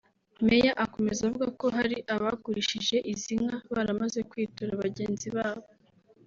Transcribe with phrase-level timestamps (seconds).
[0.47, 5.67] Meya akomeza avuga ko hari abagurishije izi nka baramaze kwitura bagenzi babo